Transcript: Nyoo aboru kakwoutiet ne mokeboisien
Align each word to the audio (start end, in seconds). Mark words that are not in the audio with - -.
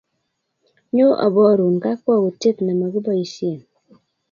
Nyoo 0.93 1.15
aboru 1.25 1.65
kakwoutiet 1.83 2.57
ne 2.63 2.73
mokeboisien 2.79 3.59